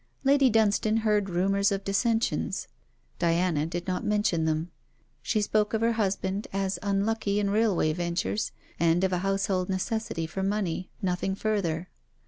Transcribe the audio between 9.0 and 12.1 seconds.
of a household necessity for money, nothing further.